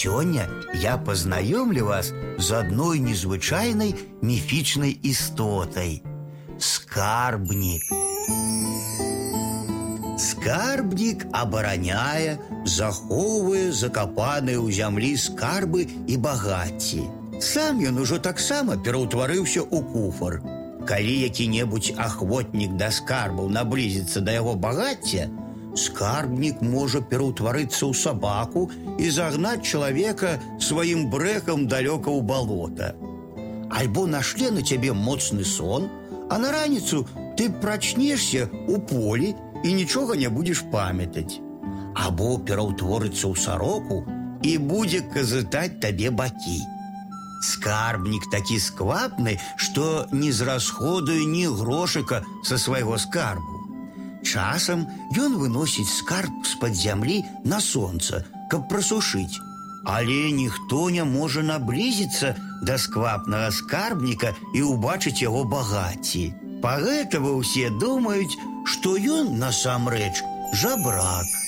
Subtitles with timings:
[0.00, 3.91] Сёння я познаёмлю вас з адной незвычайнай
[4.21, 6.01] міфічнай істотай.
[6.59, 7.83] Скарбнік.
[10.15, 17.03] Скарбнік абараняе, захоўвае закапаныя ў зямлі скарбы і багацці.
[17.43, 20.39] Сам ён ужо таксама пераўтварыўся ў куфар.
[20.87, 25.27] Калі які-небудзь ахвотнік да скарбаў наблізіцца да яго багацця,
[25.76, 32.94] скарбнік можа пераўтварыцца ў сабаку і загнаць чалавека сваім брэкам далёка ў балота.
[33.70, 35.88] Альбо нашле на цябе моцны сон,
[36.30, 37.06] а на раніцу
[37.36, 39.34] ты прачнешся ў полі
[39.64, 41.40] і нічога не будзеш памятаць.
[41.96, 44.04] Або пераўтворыцца ў сароку
[44.42, 46.60] і будзе казытаць табе бакі.
[47.46, 53.49] Скарбнік такі сквапны, што не зрасходуе ні грошыка са свайго скарбу.
[54.26, 59.40] Часам ён выносіць скарб з-пад зямлі на сонца, каб прасушыць.
[59.86, 62.34] Але ніхто не можа наблізіцца
[62.66, 66.26] да сквапнага скарбніка і ўбачыць яго багацці.
[66.64, 68.34] Пагэтага ўсе думаюць,
[68.66, 70.14] што ён насамрэч
[70.62, 71.39] жабрак.